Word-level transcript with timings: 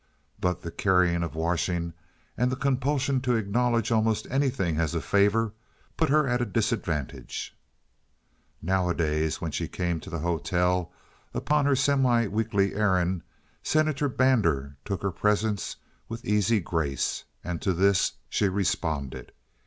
But 0.39 0.63
the 0.63 0.71
carrying 0.71 1.21
of 1.21 1.35
washing 1.35 1.93
and 2.35 2.51
the 2.51 2.55
compulsion 2.55 3.21
to 3.21 3.35
acknowledge 3.35 3.91
almost 3.91 4.25
anything 4.31 4.79
as 4.79 4.95
a 4.95 4.99
favor 4.99 5.53
put 5.95 6.09
her 6.09 6.27
at 6.27 6.41
a 6.41 6.45
disadvantage. 6.47 7.55
Nowadays 8.63 9.41
when 9.41 9.51
she 9.51 9.67
came 9.67 9.99
to 9.99 10.09
the 10.09 10.17
hotel 10.17 10.91
upon 11.35 11.67
her 11.67 11.75
semi 11.75 12.25
weekly 12.25 12.73
errand 12.73 13.21
Senator 13.61 14.09
Brander 14.09 14.75
took 14.85 15.03
her 15.03 15.11
presence 15.11 15.75
with 16.09 16.25
easy 16.25 16.59
grace, 16.59 17.23
and 17.43 17.61
to 17.61 17.71
this 17.71 18.13
she 18.27 18.49
responded. 18.49 19.31